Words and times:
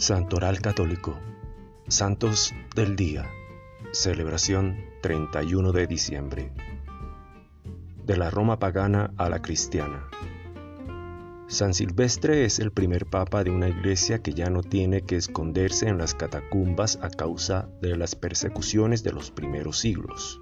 Santoral 0.00 0.62
Católico. 0.62 1.14
Santos 1.86 2.54
del 2.74 2.96
Día. 2.96 3.28
Celebración 3.92 4.78
31 5.02 5.72
de 5.72 5.86
diciembre. 5.86 6.52
De 8.06 8.16
la 8.16 8.30
Roma 8.30 8.58
pagana 8.58 9.12
a 9.18 9.28
la 9.28 9.42
cristiana. 9.42 10.08
San 11.48 11.74
Silvestre 11.74 12.46
es 12.46 12.60
el 12.60 12.72
primer 12.72 13.04
papa 13.04 13.44
de 13.44 13.50
una 13.50 13.68
iglesia 13.68 14.22
que 14.22 14.32
ya 14.32 14.48
no 14.48 14.62
tiene 14.62 15.02
que 15.02 15.16
esconderse 15.16 15.86
en 15.86 15.98
las 15.98 16.14
catacumbas 16.14 16.98
a 17.02 17.10
causa 17.10 17.68
de 17.82 17.94
las 17.94 18.14
persecuciones 18.14 19.02
de 19.02 19.12
los 19.12 19.30
primeros 19.30 19.80
siglos. 19.80 20.40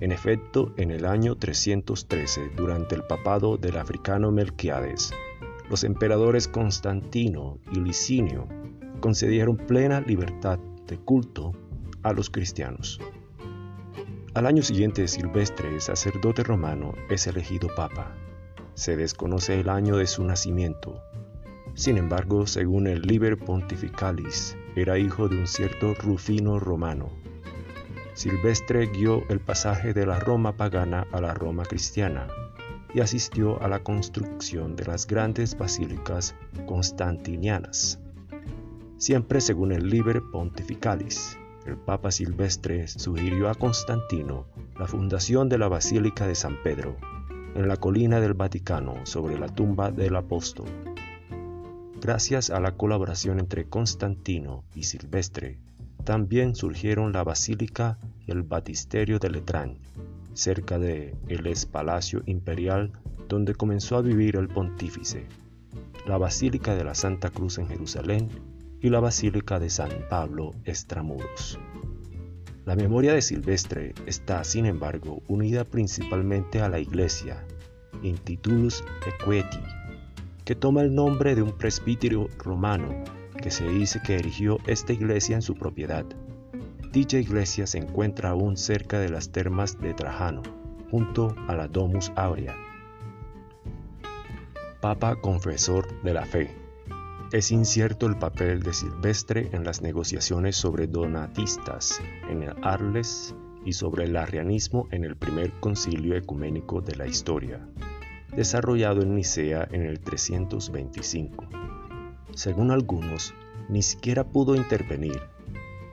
En 0.00 0.12
efecto, 0.12 0.74
en 0.76 0.90
el 0.90 1.06
año 1.06 1.36
313, 1.36 2.50
durante 2.54 2.96
el 2.96 3.04
papado 3.04 3.56
del 3.56 3.78
africano 3.78 4.30
Melquiades, 4.30 5.10
los 5.70 5.84
emperadores 5.84 6.48
Constantino 6.48 7.58
y 7.72 7.80
Licinio 7.80 8.46
concedieron 9.00 9.56
plena 9.56 10.00
libertad 10.00 10.58
de 10.86 10.98
culto 10.98 11.52
a 12.02 12.12
los 12.12 12.30
cristianos. 12.30 13.00
Al 14.34 14.46
año 14.46 14.62
siguiente, 14.62 15.06
Silvestre, 15.06 15.80
sacerdote 15.80 16.42
romano, 16.42 16.94
es 17.08 17.26
elegido 17.26 17.68
papa. 17.74 18.16
Se 18.74 18.96
desconoce 18.96 19.60
el 19.60 19.68
año 19.68 19.96
de 19.96 20.06
su 20.06 20.24
nacimiento. 20.24 21.00
Sin 21.74 21.96
embargo, 21.98 22.46
según 22.46 22.86
el 22.86 23.02
Liber 23.02 23.38
Pontificalis, 23.38 24.56
era 24.76 24.98
hijo 24.98 25.28
de 25.28 25.38
un 25.38 25.46
cierto 25.46 25.94
Rufino 25.94 26.58
romano. 26.58 27.10
Silvestre 28.14 28.86
guió 28.86 29.22
el 29.28 29.40
pasaje 29.40 29.92
de 29.92 30.06
la 30.06 30.18
Roma 30.18 30.56
pagana 30.56 31.06
a 31.12 31.20
la 31.20 31.34
Roma 31.34 31.64
cristiana 31.64 32.28
y 32.92 33.00
asistió 33.00 33.60
a 33.62 33.68
la 33.68 33.82
construcción 33.82 34.76
de 34.76 34.84
las 34.84 35.06
grandes 35.06 35.58
basílicas 35.58 36.34
constantinianas. 36.66 38.00
Siempre 38.96 39.40
según 39.40 39.72
el 39.72 39.88
Liber 39.90 40.22
Pontificalis, 40.32 41.36
el 41.66 41.76
Papa 41.76 42.10
Silvestre 42.10 42.86
sugirió 42.88 43.48
a 43.48 43.54
Constantino 43.54 44.46
la 44.78 44.86
fundación 44.86 45.48
de 45.48 45.58
la 45.58 45.68
Basílica 45.68 46.26
de 46.26 46.34
San 46.34 46.62
Pedro, 46.62 46.96
en 47.54 47.68
la 47.68 47.76
colina 47.76 48.20
del 48.20 48.34
Vaticano 48.34 48.94
sobre 49.04 49.38
la 49.38 49.48
tumba 49.48 49.90
del 49.90 50.16
apóstol. 50.16 50.66
Gracias 52.00 52.50
a 52.50 52.60
la 52.60 52.76
colaboración 52.76 53.40
entre 53.40 53.64
Constantino 53.64 54.64
y 54.74 54.84
Silvestre, 54.84 55.58
también 56.04 56.54
surgieron 56.54 57.12
la 57.12 57.24
Basílica 57.24 57.98
y 58.26 58.30
el 58.30 58.42
Batisterio 58.42 59.18
de 59.18 59.30
Letrán, 59.30 59.78
cerca 60.34 60.78
de 60.78 61.16
el 61.28 61.46
ex 61.46 61.66
Palacio 61.66 62.22
Imperial 62.26 62.92
donde 63.28 63.54
comenzó 63.54 63.96
a 63.96 64.02
vivir 64.02 64.36
el 64.36 64.48
pontífice, 64.48 65.26
la 66.06 66.18
Basílica 66.18 66.74
de 66.74 66.84
la 66.84 66.94
Santa 66.94 67.30
Cruz 67.30 67.58
en 67.58 67.68
Jerusalén 67.68 68.28
y 68.84 68.90
la 68.90 69.00
Basílica 69.00 69.58
de 69.58 69.70
San 69.70 69.88
Pablo 70.10 70.50
Extramuros. 70.66 71.58
La 72.66 72.76
memoria 72.76 73.14
de 73.14 73.22
Silvestre 73.22 73.94
está, 74.04 74.44
sin 74.44 74.66
embargo, 74.66 75.22
unida 75.26 75.64
principalmente 75.64 76.60
a 76.60 76.68
la 76.68 76.78
iglesia, 76.80 77.46
Institutus 78.02 78.84
Equeti, 79.06 79.56
que 80.44 80.54
toma 80.54 80.82
el 80.82 80.94
nombre 80.94 81.34
de 81.34 81.40
un 81.40 81.56
presbítero 81.56 82.28
romano 82.36 82.94
que 83.42 83.50
se 83.50 83.66
dice 83.66 84.02
que 84.04 84.16
erigió 84.16 84.58
esta 84.66 84.92
iglesia 84.92 85.36
en 85.36 85.42
su 85.42 85.54
propiedad. 85.54 86.04
Dicha 86.92 87.16
iglesia 87.16 87.66
se 87.66 87.78
encuentra 87.78 88.30
aún 88.30 88.58
cerca 88.58 88.98
de 88.98 89.08
las 89.08 89.32
termas 89.32 89.80
de 89.80 89.94
Trajano, 89.94 90.42
junto 90.90 91.34
a 91.48 91.54
la 91.54 91.68
Domus 91.68 92.12
Aurea. 92.16 92.54
Papa 94.82 95.16
Confesor 95.16 96.02
de 96.02 96.12
la 96.12 96.26
Fe. 96.26 96.63
Es 97.34 97.50
incierto 97.50 98.06
el 98.06 98.16
papel 98.16 98.62
de 98.62 98.72
Silvestre 98.72 99.48
en 99.50 99.64
las 99.64 99.82
negociaciones 99.82 100.54
sobre 100.54 100.86
donatistas 100.86 102.00
en 102.30 102.44
el 102.44 102.54
Arles 102.62 103.34
y 103.64 103.72
sobre 103.72 104.04
el 104.04 104.16
arrianismo 104.16 104.86
en 104.92 105.02
el 105.02 105.16
primer 105.16 105.50
concilio 105.58 106.14
ecuménico 106.14 106.80
de 106.80 106.94
la 106.94 107.08
historia, 107.08 107.68
desarrollado 108.36 109.02
en 109.02 109.16
Nicea 109.16 109.66
en 109.72 109.82
el 109.82 109.98
325. 109.98 111.48
Según 112.36 112.70
algunos, 112.70 113.34
ni 113.68 113.82
siquiera 113.82 114.22
pudo 114.22 114.54
intervenir, 114.54 115.20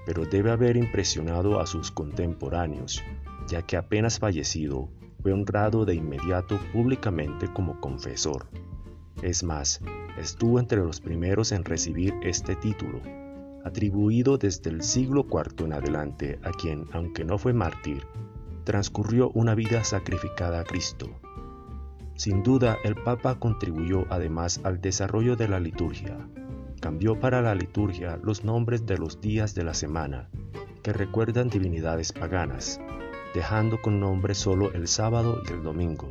pero 0.06 0.28
debe 0.28 0.52
haber 0.52 0.78
impresionado 0.78 1.60
a 1.60 1.66
sus 1.66 1.90
contemporáneos, 1.90 3.04
ya 3.48 3.64
que 3.64 3.78
apenas 3.78 4.20
fallecido 4.20 4.92
fue 5.24 5.34
honrado 5.34 5.86
de 5.86 5.96
inmediato 5.96 6.60
públicamente 6.72 7.52
como 7.52 7.82
confesor. 7.82 8.46
Es 9.22 9.44
más, 9.44 9.82
estuvo 10.18 10.60
entre 10.60 10.80
los 10.80 11.00
primeros 11.00 11.52
en 11.52 11.64
recibir 11.64 12.14
este 12.24 12.56
título, 12.56 13.02
atribuido 13.64 14.38
desde 14.38 14.72
el 14.72 14.82
siglo 14.82 15.28
IV 15.30 15.66
en 15.66 15.74
adelante 15.74 16.40
a 16.44 16.52
quien, 16.52 16.88
aunque 16.92 17.24
no 17.24 17.38
fue 17.38 17.54
mártir, 17.54 18.04
transcurrió 18.64 19.30
una 19.36 19.54
vida 19.54 19.84
sacrificada 19.84 20.62
a 20.62 20.64
Cristo. 20.64 21.10
Sin 22.16 22.42
duda, 22.42 22.78
el 22.84 22.96
Papa 22.96 23.36
contribuyó 23.38 24.06
además 24.10 24.60
al 24.64 24.82
desarrollo 24.82 25.36
de 25.36 25.48
la 25.48 25.60
liturgia. 25.60 26.18
Cambió 26.80 27.20
para 27.20 27.44
la 27.44 27.54
liturgia 27.54 28.20
los 28.24 28.44
nombres 28.44 28.88
de 28.88 28.98
los 28.98 29.22
días 29.22 29.54
de 29.54 29.64
la 29.64 29.76
semana, 29.76 30.30
que 30.82 30.94
recuerdan 30.94 31.50
divinidades 31.50 32.12
paganas, 32.12 32.82
dejando 33.36 33.82
con 33.82 34.00
nombre 34.00 34.34
solo 34.34 34.72
el 34.74 34.88
sábado 34.88 35.44
y 35.48 35.52
el 35.54 35.62
domingo 35.62 36.10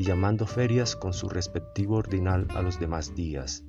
y 0.00 0.04
llamando 0.04 0.46
ferias 0.46 0.96
con 0.96 1.12
su 1.12 1.28
respectivo 1.28 1.96
ordinal 1.96 2.46
a 2.54 2.62
los 2.62 2.80
demás 2.80 3.14
días, 3.14 3.64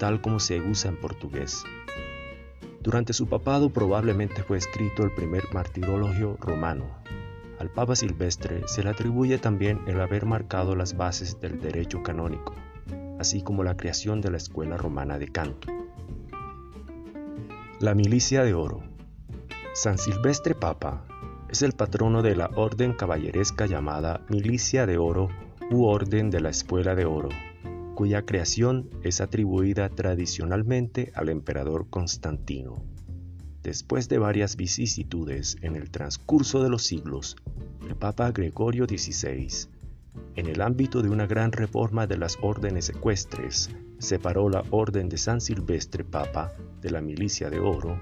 tal 0.00 0.20
como 0.20 0.40
se 0.40 0.60
usa 0.60 0.90
en 0.90 0.98
portugués. 0.98 1.62
Durante 2.80 3.12
su 3.12 3.28
papado 3.28 3.70
probablemente 3.72 4.42
fue 4.42 4.58
escrito 4.58 5.04
el 5.04 5.14
primer 5.14 5.44
martirologio 5.52 6.36
romano. 6.40 6.86
Al 7.60 7.70
Papa 7.70 7.94
Silvestre 7.94 8.66
se 8.66 8.82
le 8.82 8.90
atribuye 8.90 9.38
también 9.38 9.80
el 9.86 10.00
haber 10.00 10.26
marcado 10.26 10.74
las 10.74 10.96
bases 10.96 11.40
del 11.40 11.60
derecho 11.60 12.02
canónico, 12.02 12.56
así 13.20 13.40
como 13.40 13.62
la 13.62 13.76
creación 13.76 14.20
de 14.20 14.32
la 14.32 14.38
Escuela 14.38 14.76
Romana 14.76 15.20
de 15.20 15.28
Canto. 15.28 15.68
La 17.78 17.94
Milicia 17.94 18.42
de 18.42 18.54
Oro 18.54 18.82
San 19.74 19.98
Silvestre 19.98 20.56
Papa 20.56 21.04
es 21.48 21.62
el 21.62 21.74
patrono 21.74 22.22
de 22.22 22.34
la 22.34 22.50
orden 22.56 22.92
caballeresca 22.92 23.66
llamada 23.66 24.26
Milicia 24.28 24.84
de 24.84 24.98
Oro 24.98 25.28
u 25.70 25.84
Orden 25.84 26.30
de 26.30 26.40
la 26.40 26.50
Espuela 26.50 26.96
de 26.96 27.04
Oro, 27.04 27.28
cuya 27.94 28.26
creación 28.26 28.90
es 29.02 29.20
atribuida 29.20 29.88
tradicionalmente 29.88 31.12
al 31.14 31.28
emperador 31.28 31.88
Constantino. 31.88 32.82
Después 33.62 34.08
de 34.08 34.18
varias 34.18 34.56
vicisitudes 34.56 35.58
en 35.62 35.76
el 35.76 35.90
transcurso 35.90 36.62
de 36.62 36.70
los 36.70 36.82
siglos, 36.82 37.36
el 37.88 37.94
Papa 37.94 38.32
Gregorio 38.32 38.86
XVI, 38.86 39.68
en 40.34 40.46
el 40.46 40.60
ámbito 40.60 41.02
de 41.02 41.10
una 41.10 41.26
gran 41.26 41.52
reforma 41.52 42.08
de 42.08 42.18
las 42.18 42.36
órdenes 42.42 42.88
ecuestres, 42.88 43.70
separó 43.98 44.48
la 44.48 44.64
Orden 44.70 45.08
de 45.08 45.18
San 45.18 45.40
Silvestre 45.40 46.02
Papa 46.02 46.52
de 46.80 46.90
la 46.90 47.00
Milicia 47.00 47.48
de 47.48 47.60
Oro, 47.60 48.00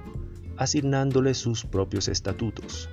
asignándole 0.57 1.35
sus 1.35 1.67
propios 1.67 2.09
estatutos. 2.09 2.89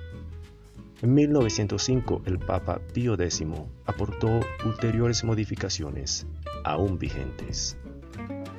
En 1.02 1.12
1905 1.12 2.22
el 2.24 2.38
Papa 2.38 2.80
Pío 2.94 3.14
X 3.14 3.44
aportó 3.84 4.40
ulteriores 4.64 5.24
modificaciones, 5.24 6.26
aún 6.64 6.98
vigentes. 6.98 7.76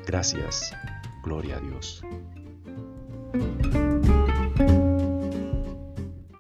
Gracias, 0.05 0.71
gloria 1.23 1.57
a 1.57 1.59
Dios. 1.59 2.03